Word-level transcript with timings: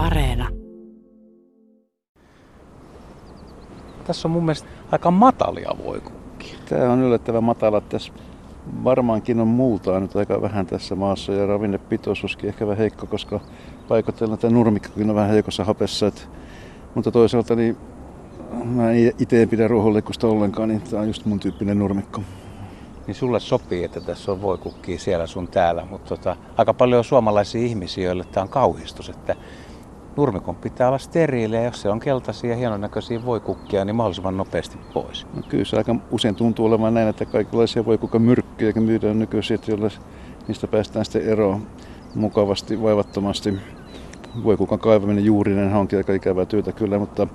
Areena. 0.00 0.48
Tässä 4.04 4.28
on 4.28 4.32
mun 4.32 4.44
mielestä 4.44 4.68
aika 4.92 5.10
matalia 5.10 5.70
voikukkia. 5.84 6.58
Tämä 6.68 6.92
on 6.92 7.02
yllättävän 7.02 7.44
matala. 7.44 7.80
Tässä 7.80 8.12
varmaankin 8.84 9.40
on 9.40 9.48
multaa 9.48 10.00
nyt 10.00 10.16
aika 10.16 10.42
vähän 10.42 10.66
tässä 10.66 10.94
maassa 10.94 11.32
ja 11.32 11.46
ravinnepitoisuuskin 11.46 12.48
ehkä 12.48 12.66
vähän 12.66 12.78
heikko, 12.78 13.06
koska 13.06 13.40
paikotella 13.88 14.36
tämä 14.36 14.54
nurmikkokin 14.54 15.10
on 15.10 15.16
vähän 15.16 15.30
heikossa 15.30 15.64
hapessa. 15.64 16.06
Että, 16.06 16.22
mutta 16.94 17.10
toisaalta 17.10 17.56
niin 17.56 17.76
mä 18.64 18.92
itse 19.18 19.42
en 19.42 19.48
pidä 19.48 19.68
ruohonleikkusta 19.68 20.26
ollenkaan, 20.26 20.68
niin 20.68 20.82
tämä 20.82 21.02
on 21.02 21.08
just 21.08 21.24
mun 21.24 21.40
tyyppinen 21.40 21.78
nurmikko. 21.78 22.22
Niin 23.06 23.14
sulle 23.14 23.40
sopii, 23.40 23.84
että 23.84 24.00
tässä 24.00 24.32
on 24.32 24.42
voikukkia 24.42 24.98
siellä 24.98 25.26
sun 25.26 25.48
täällä, 25.48 25.86
mutta 25.90 26.08
tota, 26.08 26.36
aika 26.56 26.74
paljon 26.74 26.98
on 26.98 27.04
suomalaisia 27.04 27.60
ihmisiä, 27.62 28.04
joille 28.04 28.24
tämä 28.24 28.42
on 28.42 28.48
kauhistus, 28.48 29.08
että 29.08 29.36
nurmikon 30.16 30.56
pitää 30.56 30.88
olla 30.88 30.98
steriili 30.98 31.56
ja 31.56 31.64
jos 31.64 31.82
se 31.82 31.88
on 31.88 32.00
keltaisia 32.00 32.50
ja 32.50 32.56
hienonäköisiä 32.56 33.24
voikukkia, 33.24 33.84
niin 33.84 33.96
mahdollisimman 33.96 34.36
nopeasti 34.36 34.78
pois. 34.94 35.26
No 35.34 35.42
kyllä 35.48 35.64
se 35.64 35.76
aika 35.76 35.96
usein 36.10 36.34
tuntuu 36.34 36.66
olevan 36.66 36.94
näin, 36.94 37.08
että 37.08 37.24
kaikenlaisia 37.24 37.84
voikukkamyrkkyjä 37.84 38.72
myydään 38.72 39.18
nykyisin, 39.18 39.58
joilla 39.66 39.90
niistä 40.48 40.66
päästään 40.66 41.04
sitten 41.04 41.28
eroon 41.28 41.66
mukavasti, 42.14 42.82
vaivattomasti. 42.82 43.54
Voikukan 44.44 44.78
kaivaminen 44.78 45.24
juurinen 45.24 45.74
onkin 45.74 45.98
aika 45.98 46.12
ikävää 46.12 46.44
työtä 46.44 46.72
kyllä, 46.72 46.98
mutta 46.98 47.26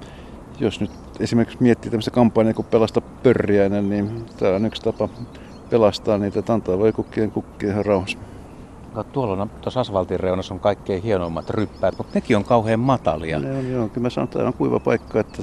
jos 0.59 0.81
nyt 0.81 0.91
esimerkiksi 1.19 1.57
miettii 1.59 1.91
tämmöistä 1.91 2.11
kampanjaa 2.11 2.53
kuin 2.53 2.67
Pelasta 2.71 3.01
pörriäinen, 3.01 3.89
niin 3.89 4.25
tämä 4.37 4.55
on 4.55 4.65
yksi 4.65 4.81
tapa 4.81 5.09
pelastaa 5.69 6.17
niitä, 6.17 6.39
että 6.39 6.53
antaa 6.53 6.79
voikukkien 6.79 7.31
kukkia 7.31 7.69
ihan 7.69 7.85
rauhassa. 7.85 8.17
No, 8.95 9.03
tuolla 9.03 9.41
on, 9.41 9.49
tuossa 9.49 9.79
asfaltin 9.79 10.19
reunassa 10.19 10.53
on 10.53 10.59
kaikkein 10.59 11.03
hienoimmat 11.03 11.49
ryppäät, 11.49 11.97
mutta 11.97 12.11
nekin 12.15 12.37
on 12.37 12.43
kauhean 12.43 12.79
matalia. 12.79 13.39
Ne 13.39 13.57
on, 13.57 13.71
joo, 13.71 13.87
kyllä 13.87 14.05
mä 14.05 14.09
sanon, 14.09 14.23
että 14.23 14.37
tämä 14.39 14.47
on 14.47 14.53
kuiva 14.53 14.79
paikka, 14.79 15.19
että 15.19 15.41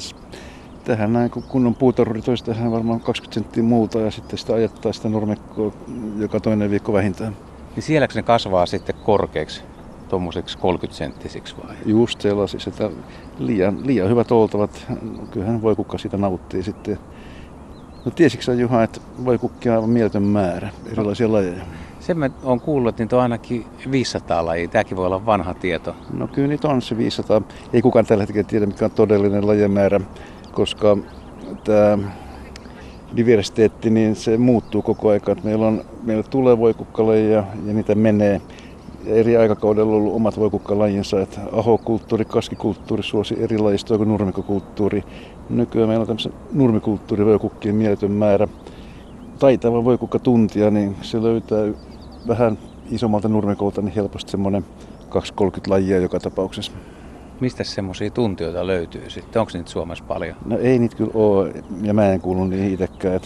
tähän 0.84 1.12
näin, 1.12 1.30
kun 1.30 1.42
kunnon 1.42 1.74
puutarhuri 1.74 2.22
toisi 2.22 2.44
tähän 2.44 2.72
varmaan 2.72 3.00
20 3.00 3.34
senttiä 3.34 3.62
muuta 3.62 3.98
ja 3.98 4.10
sitten 4.10 4.38
sitä 4.38 4.54
ajattaa 4.54 4.92
sitä 4.92 5.08
nurmikkoa 5.08 5.72
joka 6.18 6.40
toinen 6.40 6.70
viikko 6.70 6.92
vähintään. 6.92 7.36
Niin 7.74 7.82
sielläkö 7.82 8.14
ne 8.14 8.22
kasvaa 8.22 8.66
sitten 8.66 8.94
korkeaksi, 9.04 9.62
tuommoiseksi 10.08 10.58
30 10.58 10.98
senttisiksi 10.98 11.54
vai? 11.64 11.76
Just 11.86 12.20
sellaisiksi, 12.20 12.70
että 12.70 12.90
liian, 13.38 13.86
liian 13.86 14.08
hyvät 14.08 14.32
oltavat. 14.32 14.86
Kyllähän 15.30 15.62
voi 15.62 15.76
kukka 15.76 15.98
siitä 15.98 16.16
nauttii 16.16 16.62
sitten. 16.62 16.98
No 18.04 18.10
tiesitkö 18.10 18.54
Juha, 18.54 18.82
että 18.82 19.00
voi 19.24 19.38
kukkia 19.38 19.74
aivan 19.74 19.90
mieletön 19.90 20.22
määrä 20.22 20.70
erilaisia 20.92 21.26
no. 21.26 21.32
lajeja? 21.32 21.64
Sen 22.06 22.18
mä 22.18 22.30
oon 22.42 22.60
kuullut, 22.60 22.88
että 22.88 23.02
niitä 23.02 23.16
on 23.16 23.22
ainakin 23.22 23.66
500 23.90 24.46
lajia. 24.46 24.68
Tämäkin 24.68 24.96
voi 24.96 25.06
olla 25.06 25.26
vanha 25.26 25.54
tieto. 25.54 25.94
No 26.12 26.26
kyllä 26.26 26.48
niitä 26.48 26.68
on 26.68 26.82
se 26.82 26.96
500. 26.96 27.42
Ei 27.72 27.82
kukaan 27.82 28.06
tällä 28.06 28.22
hetkellä 28.22 28.48
tiedä, 28.48 28.66
mikä 28.66 28.84
on 28.84 28.90
todellinen 28.90 29.46
lajien 29.46 29.70
määrä, 29.70 30.00
koska 30.52 30.96
tämä 31.64 31.98
diversiteetti, 33.16 33.90
niin 33.90 34.16
se 34.16 34.36
muuttuu 34.36 34.82
koko 34.82 35.08
ajan. 35.08 35.22
Meillä, 35.44 35.66
on, 35.66 35.84
meillä 36.02 36.22
tulee 36.22 36.58
voikukkalajeja 36.58 37.44
ja 37.66 37.74
niitä 37.74 37.94
menee. 37.94 38.40
Eri 39.06 39.36
aikakaudella 39.36 39.92
on 39.92 39.98
ollut 39.98 40.14
omat 40.14 40.38
voikukkalajinsa, 40.38 41.20
että 41.20 41.40
ahokulttuuri, 41.52 42.24
kaskikulttuuri 42.24 43.02
suosi 43.02 43.36
eri 43.40 43.58
lajistoja 43.58 43.98
kuin 43.98 44.08
nurmikokulttuuri. 44.08 45.04
Nykyään 45.50 45.88
meillä 45.88 46.02
on 46.02 46.06
tämmöisen 46.06 46.32
nurmikulttuuri 46.52 47.26
voikukkien 47.26 47.74
mieletön 47.74 48.12
määrä 48.12 48.48
taitava 49.42 49.84
voi 49.84 49.98
kuka 49.98 50.18
tuntia, 50.18 50.70
niin 50.70 50.96
se 51.02 51.22
löytää 51.22 51.58
vähän 52.28 52.58
isommalta 52.90 53.28
nurmikolta 53.28 53.82
niin 53.82 53.94
helposti 53.94 54.30
semmoinen 54.30 54.64
2-30 55.10 55.14
lajia 55.66 55.98
joka 55.98 56.20
tapauksessa. 56.20 56.72
Mistä 57.40 57.64
semmoisia 57.64 58.10
tuntijoita 58.10 58.66
löytyy 58.66 59.10
sitten? 59.10 59.40
Onko 59.40 59.52
niitä 59.54 59.70
Suomessa 59.70 60.04
paljon? 60.04 60.36
No 60.44 60.58
ei 60.58 60.78
niitä 60.78 60.96
kyllä 60.96 61.10
ole, 61.14 61.52
ja 61.82 61.94
mä 61.94 62.12
en 62.12 62.20
kuulu 62.20 62.44
niihin 62.44 62.72
itsekään. 62.72 63.20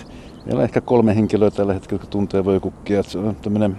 meillä 0.46 0.58
on 0.58 0.64
ehkä 0.64 0.80
kolme 0.80 1.16
henkilöä 1.16 1.50
tällä 1.50 1.74
hetkellä, 1.74 1.94
jotka 1.94 2.10
tuntee 2.10 2.44
voikukkia. 2.44 3.02
Se 3.02 3.18
on 3.18 3.36
tämmöinen 3.36 3.76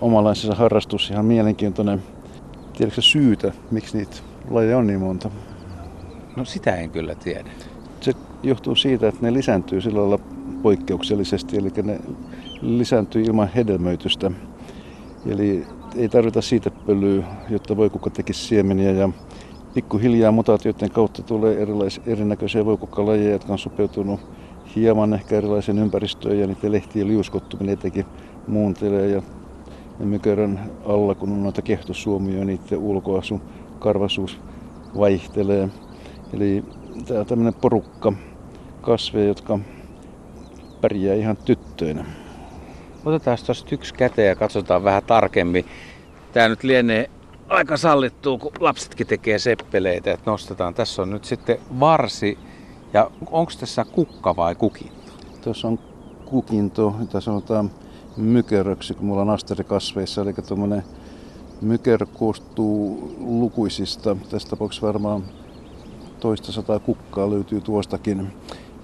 omanlaisensa 0.00 0.54
harrastus, 0.54 1.10
ihan 1.10 1.24
mielenkiintoinen. 1.24 2.02
Tiedätkö 2.76 3.02
syytä, 3.02 3.52
miksi 3.70 3.96
niitä 3.98 4.16
lajeja 4.50 4.78
on 4.78 4.86
niin 4.86 5.00
monta? 5.00 5.30
No 6.36 6.44
sitä 6.44 6.76
en 6.76 6.90
kyllä 6.90 7.14
tiedä. 7.14 7.50
Se 8.00 8.12
johtuu 8.42 8.74
siitä, 8.74 9.08
että 9.08 9.20
ne 9.22 9.32
lisääntyy 9.32 9.80
sillä 9.80 10.00
lailla 10.00 10.18
poikkeuksellisesti, 10.62 11.56
eli 11.56 11.70
ne 11.82 12.00
lisääntyy 12.60 13.22
ilman 13.22 13.48
hedelmöitystä. 13.48 14.30
Eli 15.26 15.66
ei 15.96 16.08
tarvita 16.08 16.42
siitä 16.42 16.70
pölyä, 16.70 17.24
jotta 17.50 17.76
voi 17.76 17.90
kuka 17.90 18.10
tekisi 18.10 18.44
siemeniä 18.44 18.90
ja 18.90 19.08
pikkuhiljaa 19.74 20.32
mutaatioiden 20.32 20.90
kautta 20.90 21.22
tulee 21.22 21.62
erilaisia, 21.62 22.02
erinäköisiä 22.06 22.64
voikukkalajeja, 22.64 23.30
jotka 23.30 23.52
on 23.52 23.58
sopeutunut 23.58 24.20
hieman 24.76 25.14
ehkä 25.14 25.36
erilaisen 25.36 25.78
ympäristöön 25.78 26.38
ja 26.38 26.46
niiden 26.46 26.72
lehtien 26.72 27.08
liuskottuminen 27.08 27.72
etenkin 27.72 28.06
muuntelee 28.46 29.08
ja, 29.08 29.22
mykörän 29.98 30.70
alla, 30.86 31.14
kun 31.14 31.32
on 31.32 31.42
noita 31.42 31.62
kehtossuomia 31.62 32.38
ja 32.38 32.44
niiden 32.44 32.78
ulkoasu, 32.78 33.40
karvasuus 33.78 34.40
vaihtelee. 34.98 35.68
Eli 36.32 36.64
tämä 37.06 37.20
on 37.20 37.26
tämmöinen 37.26 37.54
porukka 37.60 38.12
kasveja, 38.80 39.26
jotka 39.26 39.58
pärjää 40.80 41.14
ihan 41.14 41.36
tyttöinä. 41.36 42.21
Otetaan 43.04 43.38
tuosta 43.46 43.74
yksi 43.74 43.94
käteen 43.94 44.28
ja 44.28 44.36
katsotaan 44.36 44.84
vähän 44.84 45.02
tarkemmin. 45.06 45.64
Tämä 46.32 46.48
nyt 46.48 46.62
lienee 46.62 47.10
aika 47.48 47.76
sallittua, 47.76 48.38
kun 48.38 48.52
lapsetkin 48.60 49.06
tekee 49.06 49.38
seppeleitä, 49.38 50.12
että 50.12 50.30
nostetaan. 50.30 50.74
Tässä 50.74 51.02
on 51.02 51.10
nyt 51.10 51.24
sitten 51.24 51.58
varsi. 51.80 52.38
Ja 52.92 53.10
onko 53.30 53.52
tässä 53.60 53.84
kukka 53.84 54.36
vai 54.36 54.54
kukinto? 54.54 55.12
Tuossa 55.44 55.68
on 55.68 55.78
kukinto, 56.24 56.94
jota 57.00 57.20
sanotaan 57.20 57.70
mykeröksi, 58.16 58.94
kun 58.94 59.06
mulla 59.06 59.22
on 59.22 59.30
asterikasveissa. 59.30 60.22
Eli 60.22 60.32
tuommoinen 60.32 60.82
myker 61.60 62.06
koostuu 62.18 63.14
lukuisista. 63.20 64.16
Tässä 64.30 64.48
tapauksessa 64.48 64.86
varmaan 64.86 65.24
toista 66.20 66.52
sataa 66.52 66.78
kukkaa 66.78 67.30
löytyy 67.30 67.60
tuostakin. 67.60 68.32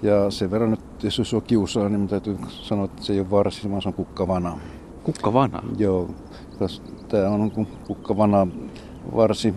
Ja 0.01 0.31
sen 0.31 0.51
verran 0.51 0.71
nyt, 0.71 1.03
jos 1.03 1.21
sua 1.23 1.41
kiusaa, 1.41 1.89
niin 1.89 2.07
täytyy 2.07 2.37
sanoa, 2.47 2.85
että 2.85 3.03
se 3.03 3.13
ei 3.13 3.19
ole 3.19 3.31
varsi, 3.31 3.71
vaan 3.71 3.81
se 3.81 3.87
on 3.87 3.93
kukkavana. 3.93 4.57
Kukkavana? 5.03 5.63
Joo. 5.77 6.09
Tämä 7.07 7.29
on 7.29 7.51
kukkavana 7.87 8.47
varsi. 9.15 9.53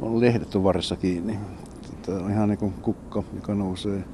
On 0.00 0.20
lehdet 0.20 0.54
on 0.54 0.64
varressa 0.64 0.96
kiinni. 0.96 1.38
Tämä 2.06 2.18
on 2.18 2.30
ihan 2.30 2.48
niin 2.48 2.58
kuin 2.58 2.72
kukka, 2.72 3.22
joka 3.34 3.54
nousee 3.54 4.04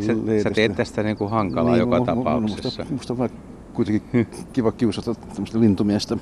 Sä, 0.00 0.12
sä 0.42 0.50
teet 0.50 0.76
tästä 0.76 1.02
niin 1.02 1.16
kuin 1.16 1.30
hankalaa 1.30 1.72
niin, 1.72 1.80
joka 1.80 2.00
tapauksessa. 2.00 2.82
Musta, 2.90 3.14
musta 3.14 3.24
on 3.24 3.30
kuitenkin 3.74 4.26
kiva 4.52 4.72
kiusata 4.72 5.14
tämmöistä 5.14 5.60
lintumiestä, 5.60 6.16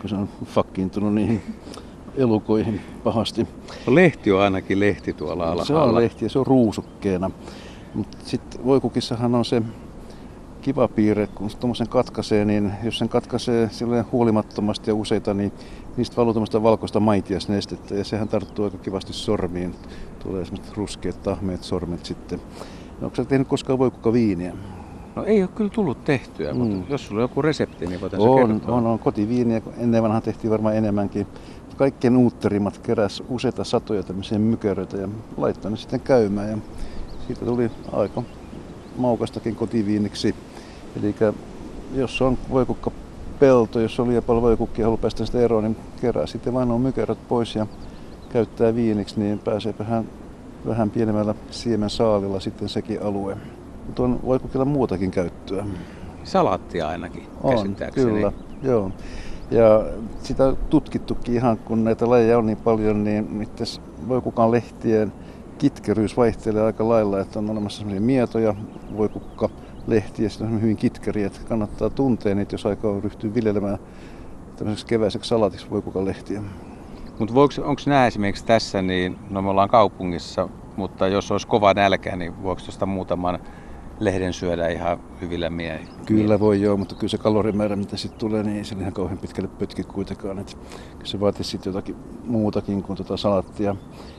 kun 0.00 0.10
se 0.10 0.16
on 0.16 0.28
fakkiintunut 0.44 1.14
niihin 1.14 1.42
elukoihin 2.16 2.80
pahasti. 3.04 3.46
No 3.86 3.94
lehti 3.94 4.32
on 4.32 4.40
ainakin 4.40 4.80
lehti 4.80 5.12
tuolla 5.12 5.42
alhaalla. 5.42 5.64
Se 5.64 5.74
on 5.74 5.94
lehti 5.94 6.24
ja 6.24 6.28
se 6.28 6.38
on 6.38 6.46
ruusukkeena. 6.46 7.30
Mutta 7.94 8.16
sitten 8.24 8.64
voikukissahan 8.64 9.34
on 9.34 9.44
se 9.44 9.62
kiva 10.62 10.88
piirre, 10.88 11.26
kun 11.26 11.50
tuommoisen 11.60 11.88
katkaisee, 11.88 12.44
niin 12.44 12.72
jos 12.82 12.98
sen 12.98 13.08
katkaisee 13.08 13.68
silleen 13.72 14.04
huolimattomasti 14.12 14.90
ja 14.90 14.94
useita, 14.94 15.34
niin 15.34 15.52
niistä 15.96 16.16
valuu 16.16 16.32
tuommoista 16.32 16.62
valkoista 16.62 17.00
maitiasnestettä 17.00 17.94
ja 17.94 18.04
sehän 18.04 18.28
tarttuu 18.28 18.64
aika 18.64 18.78
kivasti 18.78 19.12
sormiin. 19.12 19.74
Tulee 20.22 20.44
semmoiset 20.44 20.76
ruskeat 20.76 21.22
tahmeet 21.22 21.62
sormet 21.62 22.04
sitten. 22.04 22.40
No, 23.00 23.04
onko 23.06 23.16
sä 23.16 23.24
tehnyt 23.24 23.48
koskaan 23.48 23.78
voikukka 23.78 24.12
viiniä? 24.12 24.52
No 25.16 25.24
ei 25.24 25.42
ole 25.42 25.50
kyllä 25.54 25.70
tullut 25.70 26.04
tehtyä, 26.04 26.52
mm. 26.52 26.58
mutta 26.58 26.92
jos 26.92 27.06
sulla 27.06 27.20
on 27.20 27.24
joku 27.24 27.42
resepti, 27.42 27.86
niin 27.86 28.00
voitaisiin 28.00 28.30
on, 28.30 28.48
kertoa. 28.48 28.76
On, 28.76 28.86
on. 28.86 28.98
Kotiviiniä 28.98 29.62
ennen 29.78 30.02
vanha 30.02 30.20
tehtiin 30.20 30.50
varmaan 30.50 30.76
enemmänkin. 30.76 31.26
Kaikkien 31.76 32.16
uutterimmat 32.16 32.78
keräs 32.78 33.22
useita 33.28 33.64
satoja 33.64 34.02
tämmöisiä 34.02 34.38
mykeröitä 34.38 34.96
ja 34.96 35.08
laittoi 35.36 35.70
ne 35.70 35.76
sitten 35.76 36.00
käymään. 36.00 36.50
Ja 36.50 36.58
siitä 37.26 37.44
tuli 37.44 37.70
aika 37.92 38.22
maukastakin 38.96 39.56
kotiviiniksi. 39.56 40.34
Eli 40.96 41.14
jos 41.94 42.22
on 42.22 42.38
voikukka 42.50 42.90
pelto, 43.38 43.80
jos 43.80 44.00
on 44.00 44.08
liian 44.08 44.22
paljon 44.22 44.42
voikukkia 44.42 44.82
ja 44.82 44.86
haluaa 44.86 45.00
päästä 45.00 45.26
sitä 45.26 45.40
eroon, 45.40 45.64
niin 45.64 45.76
kerää 46.00 46.26
sitten 46.26 46.54
vain 46.54 46.68
nuo 46.68 46.78
mykerät 46.78 47.18
pois 47.28 47.54
ja 47.54 47.66
käyttää 48.28 48.74
viiniksi, 48.74 49.20
niin 49.20 49.38
pääsee 49.38 49.74
vähän, 49.78 50.04
vähän 50.66 50.90
pienemmällä 50.90 51.34
siemen 51.50 51.90
saalilla 51.90 52.40
sitten 52.40 52.68
sekin 52.68 53.02
alue. 53.02 53.36
Mutta 53.86 54.02
on 54.02 54.20
voikukilla 54.24 54.64
muutakin 54.64 55.10
käyttöä. 55.10 55.66
Salaattia 56.24 56.88
ainakin, 56.88 57.26
on, 57.42 57.76
kyllä, 57.94 58.32
joo. 58.62 58.90
Ja 59.50 59.84
sitä 60.22 60.56
tutkittukin 60.70 61.34
ihan, 61.34 61.58
kun 61.58 61.84
näitä 61.84 62.10
lajeja 62.10 62.38
on 62.38 62.46
niin 62.46 62.58
paljon, 62.58 63.04
niin 63.04 63.48
voi 64.08 64.20
kukaan 64.20 64.50
lehtien 64.50 65.12
kitkeryys 65.58 66.16
vaihtelee 66.16 66.62
aika 66.62 66.88
lailla, 66.88 67.20
että 67.20 67.38
on 67.38 67.50
olemassa 67.50 67.78
sellaisia 67.78 68.00
mietoja, 68.00 68.54
voi 68.96 69.08
kukka 69.08 69.50
lehtiä, 69.86 70.28
sitten 70.28 70.48
on 70.48 70.62
hyvin 70.62 70.76
kitkeriä, 70.76 71.26
että 71.26 71.40
kannattaa 71.48 71.90
tuntea 71.90 72.34
niitä, 72.34 72.54
jos 72.54 72.66
aikaa 72.66 73.00
ryhtyy 73.00 73.34
viljelemään 73.34 73.78
tämmöiseksi 74.56 74.86
keväiseksi 74.86 75.28
salatiksi 75.28 75.70
voi 75.70 75.82
kuka 75.82 76.04
lehtiä. 76.04 76.42
Mutta 77.18 77.34
onko 77.40 77.82
nämä 77.86 78.06
esimerkiksi 78.06 78.44
tässä, 78.44 78.82
niin 78.82 79.18
no 79.30 79.42
me 79.42 79.50
ollaan 79.50 79.68
kaupungissa, 79.68 80.48
mutta 80.76 81.08
jos 81.08 81.32
olisi 81.32 81.46
kova 81.46 81.74
nälkä, 81.74 82.16
niin 82.16 82.42
voiko 82.42 82.60
tuosta 82.62 82.86
muutaman 82.86 83.38
lehden 84.00 84.32
syödä 84.32 84.68
ihan 84.68 84.98
hyvillä 85.20 85.50
miehillä? 85.50 85.94
Kyllä 86.06 86.40
voi 86.40 86.60
joo, 86.62 86.76
mutta 86.76 86.94
kyllä 86.94 87.10
se 87.10 87.18
kalorimäärä, 87.18 87.76
mitä 87.76 87.96
sitten 87.96 88.20
tulee, 88.20 88.42
niin 88.42 88.64
se 88.64 88.76
ihan 88.80 88.92
kauhean 88.92 89.18
pitkälle 89.18 89.48
pötki 89.48 89.84
kuitenkaan. 89.84 90.38
Et 90.38 90.56
se 91.04 91.20
vaatii 91.20 91.44
sitten 91.44 91.70
jotakin 91.70 91.96
muutakin 92.24 92.82
kuin 92.82 92.96
tuota 92.96 93.16
salattia. 93.16 93.76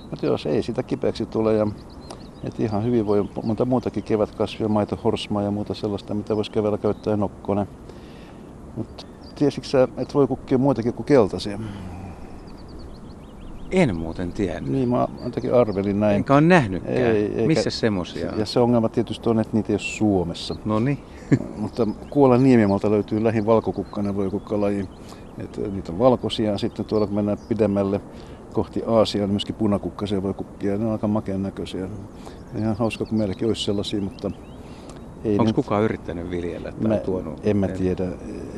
Mutta 0.10 0.25
jos 0.25 0.45
ei 0.45 0.63
sitä 0.63 0.83
kipeäksi 0.83 1.25
tule 1.25 1.54
ja 1.54 1.68
et 2.44 2.60
ihan 2.60 2.83
hyvin 2.83 3.06
voi 3.06 3.30
monta 3.44 3.66
muutakin 3.66 4.04
kevätkasvia, 4.04 4.68
maito, 4.68 5.00
horsmaa 5.04 5.44
ja 5.44 5.51
muuta 5.51 5.74
sellaista, 5.74 6.13
mitä 6.13 6.36
voisi 6.36 6.51
keväällä 6.51 6.78
käyttää 6.78 7.18
nokkona. 7.18 7.68
Mutta 8.75 9.06
tiesitkö 9.36 9.69
sä, 9.69 9.83
että 9.83 10.13
voi 10.13 10.28
kukkia 10.28 10.57
muitakin 10.57 10.94
kuin 10.94 11.06
keltaisia? 11.06 11.60
En 13.71 13.95
muuten 13.95 14.31
tiedä. 14.33 14.59
Niin, 14.59 14.89
mä 14.89 15.07
jotenkin 15.23 15.53
arvelin 15.53 16.00
näin. 16.00 16.15
Enkä 16.15 16.33
ole 16.33 16.41
nähnytkään. 16.41 16.97
Ei, 16.97 17.25
eikä... 17.25 17.47
Missä 17.47 17.69
semmosia 17.69 18.31
Ja 18.38 18.45
se 18.45 18.59
ongelma 18.59 18.89
tietysti 18.89 19.29
on, 19.29 19.39
että 19.39 19.57
niitä 19.57 19.69
ei 19.69 19.73
ole 19.73 19.79
Suomessa. 19.79 20.56
No 20.65 20.79
niin. 20.79 20.97
Mutta 21.62 21.88
Kuolan 22.09 22.44
Niemimalta 22.44 22.91
löytyy 22.91 23.23
lähin 23.23 23.45
valkokukkainen 23.45 24.15
voikukkalaji. 24.15 24.89
Että 25.38 25.62
niitä 25.62 25.91
on 25.91 26.00
valkoisia. 26.00 26.57
Sitten 26.57 26.85
tuolla 26.85 27.07
kun 27.07 27.15
mennään 27.15 27.38
pidemmälle 27.47 28.01
kohti 28.53 28.83
Aasiaa, 28.88 29.27
niin 29.27 29.33
myöskin 29.33 29.56
punakukkaisia 29.56 30.23
voi 30.23 30.33
kukkia. 30.33 30.77
Ne 30.77 30.85
on 30.85 30.91
aika 30.91 31.07
makeen 31.07 31.44
näköisiä. 31.44 31.89
Ihan 32.57 32.75
hauska, 32.75 33.06
kun 33.06 33.18
meilläkin 33.18 33.47
olisi 33.47 33.63
sellaisia, 33.63 34.01
mutta 34.01 34.31
ei 35.23 35.31
Onko 35.31 35.44
nyt... 35.44 35.56
kukaan 35.56 35.83
yrittänyt 35.83 36.29
viljellä 36.29 36.71
tai 36.71 36.89
mä, 36.89 36.97
tuonut? 36.97 37.39
En 37.44 37.57
mä 37.57 37.68
tiedä. 37.68 38.07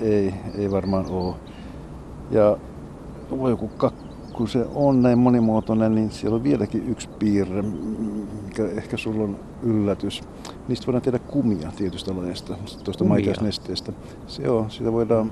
Ei, 0.01 0.33
ei 0.57 0.71
varmaan 0.71 1.05
ole. 1.09 1.35
Ja 2.31 2.57
voi 3.29 3.55
kukka 3.55 3.91
kun 4.37 4.47
se 4.47 4.65
on 4.75 5.01
näin 5.01 5.19
monimuotoinen, 5.19 5.95
niin 5.95 6.11
siellä 6.11 6.35
on 6.35 6.43
vieläkin 6.43 6.89
yksi 6.89 7.09
piirre, 7.19 7.61
mikä 8.45 8.67
ehkä 8.67 8.97
sulla 8.97 9.23
on 9.23 9.39
yllätys. 9.63 10.21
Niistä 10.67 10.87
voidaan 10.87 11.01
tehdä 11.01 11.19
kumia 11.19 11.71
tietystä 11.75 12.17
lajista, 12.17 12.57
tuosta 12.83 13.03
maitiaisnesteestä. 13.03 13.91
Se 14.27 14.49
on, 14.49 14.71
sitä 14.71 14.91
voidaan 14.91 15.31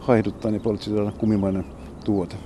haihduttaa, 0.00 0.50
niin 0.50 0.60
poliittisesti 0.60 1.18
kumimainen 1.18 1.64
tuote. 2.04 2.36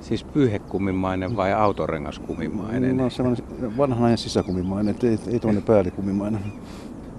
Siis 0.00 0.24
pyyhekumimainen 0.24 1.36
vai 1.36 1.52
autorengaskumimainen? 1.52 2.96
No 2.96 3.10
semmoinen 3.10 3.76
vanhanainen 3.76 4.18
sisäkumimainen, 4.18 4.96
ei, 5.02 5.18
ei 5.32 5.40
tuonne 5.40 5.60
päällikumimainen. 5.60 6.40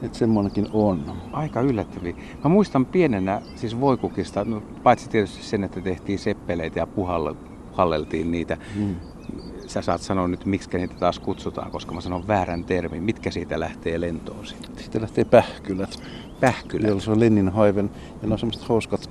Että 0.02 0.18
semmoinenkin 0.18 0.68
on. 0.74 1.04
Aika 1.32 1.62
yllättäviä. 1.62 2.16
Mä 2.44 2.50
muistan 2.50 2.86
pienenä, 2.86 3.42
siis 3.56 3.80
voikukista, 3.80 4.46
no, 4.46 4.64
paitsi 4.84 5.10
tietysti 5.10 5.44
sen, 5.44 5.64
että 5.64 5.82
tehtiin 5.82 6.20
seppeleitä 6.20 6.80
ja 6.80 6.88
puhalla, 6.88 7.36
halleltiin 7.74 8.32
niitä. 8.32 8.58
Mm. 8.76 8.96
Sä 9.68 9.82
saat 9.82 10.02
sanoa 10.02 10.28
nyt, 10.28 10.46
miksi 10.46 10.78
niitä 10.78 10.94
taas 11.00 11.20
kutsutaan, 11.20 11.72
koska 11.72 11.94
mä 11.94 12.02
sanon 12.02 12.28
väärän 12.28 12.64
termin. 12.64 13.04
Mitkä 13.04 13.32
siitä 13.32 13.60
lähtee 13.60 14.02
lentoon 14.02 14.46
sitten? 14.46 14.84
Siitä 14.84 15.02
lähtee 15.02 15.26
pähkylät. 15.26 16.00
Pähkylät? 16.40 16.88
Jolla 16.88 17.02
se 17.02 17.12
on 17.12 17.20
Lenninhaiven. 17.20 17.90
Ja 18.22 18.28
ne 18.28 18.34
on 18.34 18.40
semmoiset 18.40 18.64
hauskat 18.64 19.10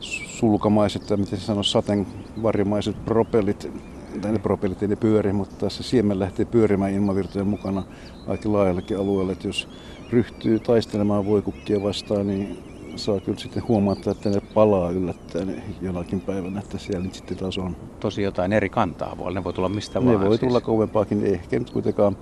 sulkamaiset, 0.00 1.06
tai 1.06 1.16
miten 1.16 1.38
se 1.38 1.44
sanoo, 1.44 1.62
sateenvarjomaiset 1.62 3.04
propellit. 3.04 3.72
Tai 4.20 4.32
ne 4.32 4.38
propellit 4.38 4.82
ei 4.82 4.88
ne 4.88 4.96
pyöri, 4.96 5.32
mutta 5.32 5.70
se 5.70 5.82
siemen 5.82 6.18
lähtee 6.18 6.44
pyörimään 6.46 6.92
ilmavirtojen 6.92 7.48
mukana 7.48 7.82
aika 8.26 8.52
laajallakin 8.52 8.98
alueella. 8.98 9.32
Että 9.32 9.48
jos 9.48 9.68
ryhtyy 10.10 10.58
taistelemaan 10.58 11.26
voikukkia 11.26 11.82
vastaan, 11.82 12.26
niin 12.26 12.58
saa 12.98 13.20
kyllä 13.20 13.38
sitten 13.38 13.68
huomata, 13.68 14.10
että 14.10 14.30
ne 14.30 14.40
palaa 14.54 14.90
yllättäen 14.90 15.62
jonakin 15.82 16.20
päivänä, 16.20 16.60
että 16.60 16.78
siellä 16.78 17.04
nyt 17.04 17.14
sitten 17.14 17.36
taas 17.36 17.58
on. 17.58 17.76
Tosi 18.00 18.22
jotain 18.22 18.52
eri 18.52 18.68
kantaa 18.68 19.18
voi, 19.18 19.34
ne 19.34 19.44
voi 19.44 19.52
tulla 19.52 19.68
mistä 19.68 20.00
ne 20.00 20.06
vaan. 20.06 20.20
Ne 20.20 20.26
voi 20.26 20.38
siis. 20.38 20.48
tulla 20.48 20.60
kauempaakin, 20.60 21.26
ehkä 21.26 21.58
nyt 21.58 21.70
kuitenkaan 21.70 22.16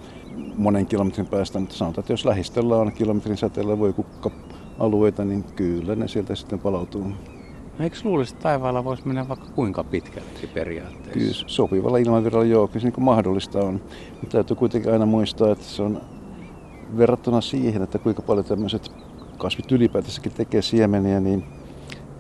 monen 0.56 0.87
kilometrin 0.87 1.26
päästä, 1.26 1.61
mutta 1.61 1.76
sanotaan, 1.76 2.02
että 2.02 2.12
jos 2.12 2.25
lähistöllä 2.25 2.76
on 2.76 2.93
kilometrin 2.93 3.37
säteellä 3.37 3.78
voi 3.78 3.93
kukka 3.93 4.31
alueita, 4.78 5.25
niin 5.25 5.44
kyllä 5.44 5.94
ne 5.94 6.08
sieltä 6.08 6.34
sitten 6.34 6.58
palautuu. 6.58 7.05
No 7.79 7.84
eikö 7.84 7.96
luulisi, 8.05 8.34
että 8.34 8.43
taivaalla 8.43 8.84
voisi 8.84 9.06
mennä 9.06 9.29
vaikka 9.29 9.46
kuinka 9.46 9.84
pitkälle 9.84 10.29
periaatteessa? 10.55 11.12
Kyllä 11.12 11.32
sopivalla 11.46 11.99
ilmavirralla 11.99 12.46
joo, 12.46 12.69
kyllä 12.69 12.81
se 12.81 12.88
niin 12.88 13.05
mahdollista 13.05 13.58
on. 13.61 13.81
Mutta 14.11 14.32
täytyy 14.32 14.56
kuitenkin 14.56 14.93
aina 14.93 15.06
muistaa, 15.06 15.52
että 15.52 15.64
se 15.64 15.82
on 15.82 16.00
verrattuna 16.96 17.40
siihen, 17.40 17.82
että 17.82 17.99
kuinka 17.99 18.22
paljon 18.22 18.46
tämmöiset 18.46 18.93
kasvit 19.38 19.72
ylipäätänsäkin 19.72 20.32
tekee 20.32 20.62
siemeniä, 20.62 21.20
niin 21.20 21.44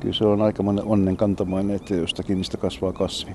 kyllä 0.00 0.14
se 0.14 0.24
on 0.24 0.42
aikamoinen 0.42 0.84
onnen 0.84 1.16
kantamainen, 1.16 1.76
että 1.76 1.94
jostakin 1.94 2.36
niistä 2.36 2.56
kasvaa 2.56 2.92
kasvi. 2.92 3.32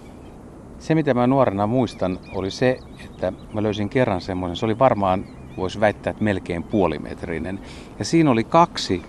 Se, 0.79 0.95
mitä 0.95 1.13
mä 1.13 1.27
nuorena 1.27 1.67
muistan, 1.67 2.19
oli 2.35 2.51
se, 2.51 2.79
että 3.05 3.33
mä 3.53 3.63
löysin 3.63 3.89
kerran 3.89 4.21
semmoisen, 4.21 4.55
se 4.55 4.65
oli 4.65 4.79
varmaan, 4.79 5.25
voisi 5.57 5.79
väittää, 5.79 6.11
että 6.11 6.23
melkein 6.23 6.63
puolimetrinen. 6.63 7.59
Ja 7.99 8.05
siinä 8.05 8.31
oli 8.31 8.43
kaksi 8.43 9.01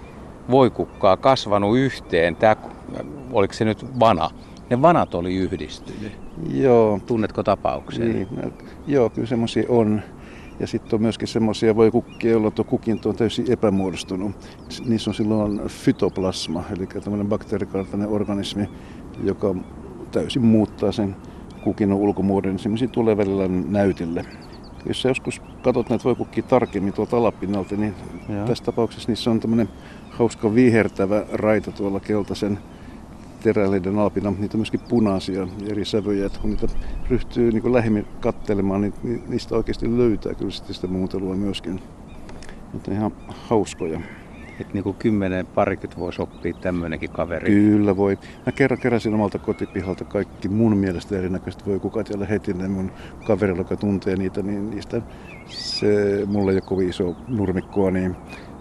voikukkaa 0.51 1.17
kasvanut 1.17 1.77
yhteen. 1.77 2.37
Tämä, 2.37 2.57
oliko 3.33 3.55
se 3.55 3.65
nyt 3.65 4.01
vana? 4.01 4.31
Ne 4.71 4.83
vanat 4.83 5.15
oli 5.15 5.37
yhdistynyt. 5.37 6.13
Joo. 6.51 7.01
Tunnetko 7.07 7.43
tapauksia? 7.43 8.05
Niin, 8.05 8.29
no, 8.43 8.51
joo, 8.87 9.11
kyllä 9.11 9.29
semmoisia 9.29 9.65
on. 9.69 10.03
Ja 10.63 10.69
sitten 10.69 10.95
on 10.95 11.03
myöskin 11.03 11.29
semmoisia 11.29 11.77
voi 11.77 11.91
kukkia, 11.91 12.31
joilla 12.31 12.51
tuo 12.51 12.65
kukinto 12.65 13.09
on 13.09 13.17
täysin 13.17 13.53
epämuodostunut. 13.53 14.33
Niissä 14.85 15.11
on 15.11 15.15
silloin 15.15 15.61
fytoplasma, 15.69 16.65
eli 16.77 16.87
tämmöinen 16.87 17.29
bakteerikaltainen 17.29 18.09
organismi, 18.09 18.69
joka 19.25 19.55
täysin 20.11 20.43
muuttaa 20.43 20.93
sen 20.93 21.17
kukinnon 21.65 21.99
ulkomuodon. 21.99 22.59
Semmoisia 22.59 22.89
tulee 22.89 23.17
välillä 23.17 23.49
näytille. 23.49 24.25
Jos 24.87 25.03
sä 25.03 25.09
joskus 25.09 25.43
katsot 25.63 25.89
näitä 25.89 26.05
voi 26.05 26.15
kukkia 26.15 26.43
tarkemmin 26.43 26.93
tuolta 26.93 27.17
alapinnalta, 27.17 27.77
niin 27.77 27.95
Joo. 28.29 28.47
tässä 28.47 28.65
tapauksessa 28.65 29.09
niissä 29.09 29.31
on 29.31 29.41
tämmöinen 29.41 29.69
hauska 30.11 30.55
vihertävä 30.55 31.25
raita 31.33 31.73
tuolla 31.73 32.01
keltaisen 32.01 32.59
teräleiden 33.43 33.99
alpina, 33.99 34.31
mutta 34.31 34.43
niitä 34.43 34.57
on 34.57 34.61
myöskin 34.61 34.81
punaisia 34.89 35.49
eri 35.67 35.85
sävyjä. 35.85 36.27
Että 36.27 36.39
kun 36.41 36.51
niitä 36.51 36.67
ryhtyy 37.11 37.51
niin 37.51 37.63
kuin 37.63 37.75
lähemmin 37.75 38.07
kattelemaan, 38.21 38.81
niin 38.81 39.23
niistä 39.29 39.57
oikeasti 39.57 39.99
löytää 39.99 40.35
kyllä 40.35 40.51
sitten 40.51 40.75
sitä 40.75 40.87
muuntelua 40.87 41.35
myöskin. 41.35 41.81
Mutta 42.73 42.93
ihan 42.93 43.13
hauskoja. 43.29 44.01
Että 44.61 44.73
niin 44.73 44.85
kuin 44.85 44.97
kymmenen 44.97 45.47
parikymmentä 45.47 46.01
voisi 46.01 46.23
oppia 46.23 46.55
tämmöinenkin 46.61 47.11
kaveri. 47.11 47.47
Kyllä 47.47 47.97
voi. 47.97 48.19
Mä 48.47 48.53
kerran 48.53 48.81
keräsin 48.81 49.15
omalta 49.15 49.39
kotipihalta 49.39 50.05
kaikki 50.05 50.49
mun 50.49 50.77
mielestä 50.77 51.19
erinäköistä 51.19 51.65
voi 51.67 51.81
kukat 51.81 52.09
ja 52.09 52.21
lähetin 52.21 52.59
ne 52.59 52.69
mun 52.69 52.93
kaverilla, 53.27 53.61
joka 53.61 53.77
tuntee 53.77 54.17
niitä, 54.17 54.43
niin 54.43 54.71
niistä 54.71 55.03
se 55.47 56.23
mulle 56.27 56.51
ei 56.51 56.57
ole 56.57 56.61
kovin 56.61 56.89
iso 56.89 57.17
nurmikkoa, 57.29 57.91
niin 57.91 58.17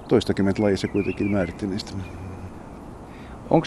toistakymmentä 0.08 0.64
lajia 0.64 0.78
se 0.78 0.88
kuitenkin 0.88 1.32
määritti 1.32 1.68
niistä. 1.68 1.92
Onko 3.50 3.66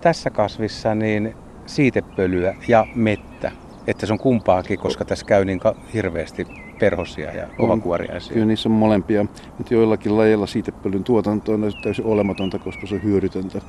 tässä 0.00 0.30
kasvissa 0.30 0.94
niin 0.94 1.34
siitepölyä 1.66 2.54
ja 2.68 2.86
mettä. 2.94 3.52
Että 3.86 4.06
se 4.06 4.12
on 4.12 4.18
kumpaakin, 4.18 4.78
koska 4.78 5.04
tässä 5.04 5.26
käy 5.26 5.44
niin 5.44 5.60
hirveästi 5.94 6.46
perhosia 6.80 7.32
ja 7.32 7.46
kovakuoriaisia. 7.56 8.32
Kyllä 8.32 8.46
niissä 8.46 8.68
on 8.68 8.74
molempia. 8.74 9.26
Nyt 9.58 9.70
joillakin 9.70 10.16
lajeilla 10.16 10.46
siitepölyn 10.46 11.04
tuotanto 11.04 11.52
on 11.52 11.72
täysin 11.82 12.04
olematonta, 12.04 12.58
koska 12.58 12.86
se 12.86 12.94
on 12.94 13.02
hyödytöntä. 13.02 13.60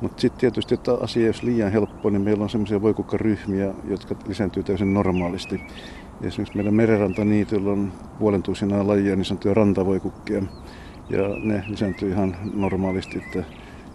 Mutta 0.00 0.20
sitten 0.20 0.40
tietysti, 0.40 0.74
että 0.74 0.94
asia 0.94 1.26
olisi 1.26 1.46
liian 1.46 1.72
helppo, 1.72 2.10
niin 2.10 2.22
meillä 2.22 2.42
on 2.42 2.50
sellaisia 2.50 2.82
voikukkaryhmiä, 2.82 3.74
jotka 3.88 4.14
lisääntyy 4.28 4.62
täysin 4.62 4.94
normaalisti. 4.94 5.60
Esimerkiksi 6.22 6.56
meidän 6.56 6.74
merenrantaniityllä 6.74 7.72
on 7.72 7.92
puolentuisinaa 8.18 8.86
lajia 8.86 9.16
niin 9.16 9.24
sanottuja 9.24 9.54
rantavoikukkia. 9.54 10.42
Ja 11.10 11.28
ne 11.42 11.64
lisääntyy 11.68 12.10
ihan 12.10 12.36
normaalisti, 12.54 13.18
että 13.18 13.44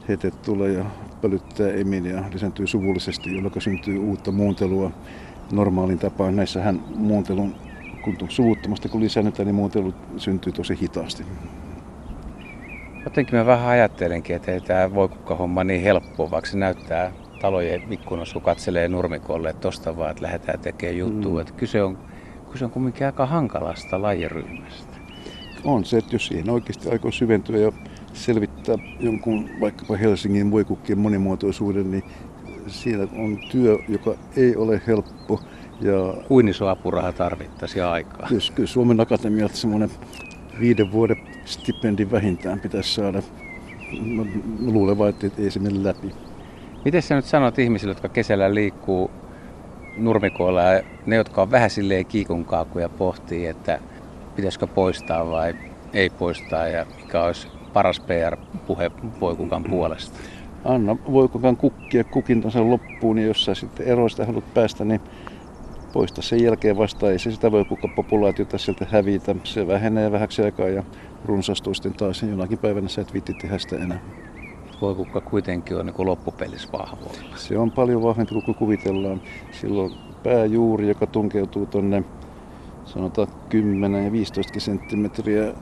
hete 0.09 0.31
tulee 0.31 0.71
ja 0.71 0.85
pölyttää 1.21 1.67
emin 1.67 2.05
ja 2.05 2.23
lisääntyy 2.33 2.67
suvullisesti, 2.67 3.35
jolloin 3.35 3.61
syntyy 3.61 3.97
uutta 3.97 4.31
muuntelua 4.31 4.91
normaalin 5.51 5.99
tapaan. 5.99 6.35
Näissähän 6.35 6.83
muuntelun, 6.95 7.55
kun 8.03 8.17
suvuttomasti 8.29 8.89
kun 8.89 9.01
lisännetään, 9.01 9.45
niin 9.47 9.55
muuntelu 9.55 9.93
syntyy 10.17 10.53
tosi 10.53 10.77
hitaasti. 10.81 11.23
Jotenkin 13.03 13.35
mä 13.35 13.45
vähän 13.45 13.69
ajattelenkin, 13.69 14.35
että 14.35 14.51
ei 14.51 14.61
tämä 14.61 14.93
voi 14.93 15.09
homma 15.39 15.63
niin 15.63 15.81
helppoa, 15.81 16.31
vaikka 16.31 16.49
se 16.51 16.57
näyttää 16.57 17.11
talojen 17.41 17.93
ikkunassa, 17.93 18.33
kun 18.33 18.41
katselee 18.41 18.87
nurmikolle, 18.87 19.49
että 19.49 19.61
tosta 19.61 19.97
vaan, 19.97 20.11
että 20.11 20.23
lähdetään 20.23 20.59
tekemään 20.59 20.97
juttua. 20.97 21.33
Mm. 21.33 21.39
Että 21.39 21.53
kyse 21.53 21.83
on, 21.83 21.97
kyse 22.51 22.65
on 22.65 22.71
kuitenkin 22.71 23.05
aika 23.05 23.25
hankalasta 23.25 24.01
lajiryhmästä. 24.01 24.97
On 25.63 25.85
se, 25.85 25.97
että 25.97 26.15
jos 26.15 26.27
siihen 26.27 26.49
oikeasti 26.49 26.89
aikoo 26.89 27.11
syventyä 27.11 27.57
ja 27.57 27.71
selvittää 28.13 28.75
jonkun 28.99 29.49
vaikkapa 29.61 29.95
Helsingin 29.95 30.51
voikukkien 30.51 30.99
monimuotoisuuden, 30.99 31.91
niin 31.91 32.03
siinä 32.67 33.07
on 33.17 33.37
työ, 33.51 33.77
joka 33.89 34.15
ei 34.37 34.55
ole 34.55 34.81
helppo. 34.87 35.39
Ja 35.81 36.23
Kuin 36.27 36.47
iso 36.47 36.67
apuraha 36.67 37.11
tarvittaisiin 37.11 37.85
aikaa? 37.85 38.27
Kyllä, 38.27 38.41
kyllä 38.55 38.67
Suomen 38.67 38.99
Akatemialta 38.99 39.55
semmoinen 39.55 39.91
viiden 40.59 40.91
vuoden 40.91 41.17
stipendi 41.45 42.11
vähintään 42.11 42.59
pitäisi 42.59 42.93
saada. 42.93 43.21
Mä 44.01 44.25
luulen 44.59 44.97
vain, 44.97 45.15
että 45.23 45.41
ei 45.41 45.51
se 45.51 45.59
mene 45.59 45.83
läpi. 45.83 46.11
Miten 46.85 47.01
sä 47.01 47.15
nyt 47.15 47.25
sanot 47.25 47.59
ihmisille, 47.59 47.91
jotka 47.91 48.09
kesällä 48.09 48.53
liikkuu 48.53 49.11
nurmikoilla 49.97 50.61
ja 50.61 50.83
ne, 51.05 51.15
jotka 51.15 51.41
on 51.41 51.51
vähän 51.51 51.69
silleen 51.69 52.05
kiikunkaakuja 52.05 52.89
pohtii, 52.89 53.47
että 53.47 53.79
pitäisikö 54.35 54.67
poistaa 54.67 55.29
vai 55.29 55.55
ei 55.93 56.09
poistaa 56.09 56.67
ja 56.67 56.85
mikä 57.01 57.23
olisi 57.23 57.47
paras 57.73 57.99
PR-puhe 57.99 58.91
Voikukan 59.21 59.63
puolesta? 59.63 60.19
Anna 60.65 60.97
Voikukan 61.11 61.57
kukkia 61.57 62.03
kukintonsa 62.03 62.69
loppuun 62.69 63.17
ja 63.17 63.25
jos 63.25 63.45
sä 63.45 63.55
sitten 63.55 63.87
eroista 63.87 64.25
haluat 64.25 64.53
päästä, 64.53 64.85
niin 64.85 65.01
poista 65.93 66.21
sen 66.21 66.43
jälkeen 66.43 66.77
vasta. 66.77 67.11
Ei 67.11 67.19
se 67.19 67.31
sitä 67.31 67.51
voi 67.51 67.65
kuka 67.65 67.87
populaatiota 67.95 68.57
sieltä 68.57 68.87
hävitä. 68.91 69.35
Se 69.43 69.67
vähenee 69.67 70.11
vähäksi 70.11 70.43
aikaa 70.43 70.67
ja 70.67 70.83
runsastuu 71.25 71.73
sitten 71.73 71.93
taas. 71.93 72.23
Jonakin 72.23 72.57
päivänä 72.57 72.87
sä 72.87 73.01
et 73.01 73.13
viitti 73.13 73.33
tehdä 73.33 73.57
sitä 73.57 73.75
enää. 73.75 73.99
Voikukka 74.81 75.21
kuitenkin 75.21 75.77
on 75.77 75.85
niin 75.85 76.07
loppupelissä 76.07 76.69
vahvoilla. 76.73 77.37
Se 77.37 77.57
on 77.57 77.71
paljon 77.71 78.03
vahvempi 78.03 78.41
kuin 78.45 78.55
kuvitellaan. 78.55 79.21
Silloin 79.51 79.93
pääjuuri, 80.23 80.87
joka 80.87 81.07
tunkeutuu 81.07 81.65
tuonne 81.65 82.03
sanotaan 82.85 83.27
10 83.49 84.05
ja 84.05 84.11
15 84.11 84.59
senttimetriä 84.59 85.53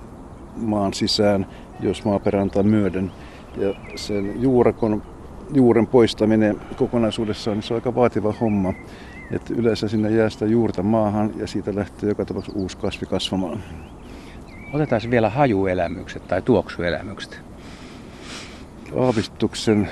maan 0.62 0.94
sisään, 0.94 1.48
jos 1.80 2.06
maaperä 2.06 2.42
antaa 2.42 2.64
myöden. 2.64 3.12
Ja 3.58 3.74
sen 3.96 4.42
juurakon, 4.42 5.04
juuren 5.54 5.88
poistaminen 5.88 6.58
kokonaisuudessaan, 6.76 7.58
niin 7.58 7.64
se 7.64 7.74
on 7.74 7.78
aika 7.78 7.96
vaativa 7.96 8.34
homma. 8.42 8.74
Et 9.32 9.50
yleensä 9.50 9.88
sinne 9.88 10.12
jää 10.12 10.30
sitä 10.30 10.46
juurta 10.46 10.84
maahan 10.84 11.32
ja 11.38 11.48
siitä 11.48 11.76
lähtee 11.76 12.10
joka 12.10 12.26
tapauksessa 12.26 12.60
uusi 12.60 12.78
kasvi 12.78 13.06
kasvamaan. 13.06 13.64
Otetaan 14.74 15.02
vielä 15.10 15.30
hajuelämykset 15.30 16.28
tai 16.28 16.42
tuoksuelämykset. 16.42 17.42
Aavistuksen 18.98 19.90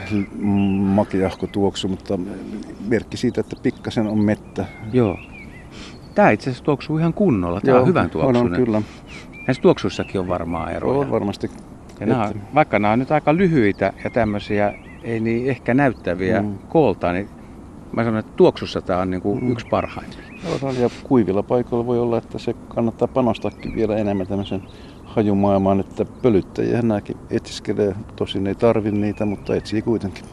makeahko 0.80 1.48
tuoksu, 1.48 1.88
mutta 1.88 2.20
merkki 2.88 3.18
siitä, 3.18 3.42
että 3.42 3.56
pikkasen 3.64 4.08
on 4.08 4.20
mettä. 4.20 4.66
Joo. 4.94 5.18
Tämä 6.16 6.30
itse 6.30 6.50
asiassa 6.50 6.64
tuoksuu 6.64 6.98
ihan 6.98 7.14
kunnolla. 7.14 7.62
Tämä 7.62 7.72
Joo, 7.72 7.82
on 7.82 7.88
hyvän 7.88 8.10
tuoksunen. 8.10 8.42
On, 8.42 8.52
on 8.52 8.66
kyllä. 8.66 8.82
Näissä 9.48 9.62
tuoksuissakin 9.62 10.22
on 10.22 10.28
varmaan 10.28 10.72
eroja. 10.72 11.00
On 11.00 11.12
varmasti. 11.12 11.52
Ja 12.00 12.06
nämä, 12.06 12.24
on- 12.24 12.42
vaikka 12.56 12.80
nämä 12.80 12.92
on 12.92 13.00
nyt 13.00 13.12
aika 13.12 13.38
lyhyitä 13.38 13.94
ja 14.04 14.10
tämmöisiä 14.10 14.74
ei 15.04 15.20
niin 15.20 15.50
ehkä 15.50 15.74
näyttäviä 15.74 16.42
Mm. 16.42 16.58
kooltaan, 16.70 17.16
niin 17.16 17.30
mä 17.96 18.04
sanon, 18.04 18.20
että 18.20 18.32
tuoksussa 18.36 18.82
tämä 18.82 19.00
on 19.00 19.10
niin 19.12 19.22
kuin 19.22 19.44
Mm. 19.44 19.52
yksi 19.52 19.68
parhaimpia. 19.68 20.20
Ja 20.80 20.90
kuivilla 21.04 21.44
paikoilla 21.44 21.86
voi 21.86 22.00
olla, 22.00 22.18
että 22.18 22.38
se 22.38 22.54
kannattaa 22.68 23.08
panostaakin 23.08 23.76
vielä 23.76 23.98
enemmän 23.98 24.28
tämmöisen 24.28 24.62
hajumaailmaan, 25.06 25.80
että 25.80 26.06
pölyttäjiä 26.22 26.82
nämäkin 26.82 27.18
etsiskelee. 27.30 27.96
Tosin 28.16 28.48
ei 28.48 28.56
tarvi 28.56 28.92
niitä, 28.92 29.26
mutta 29.26 29.56
etsii 29.56 29.82
kuitenkin. 29.82 30.26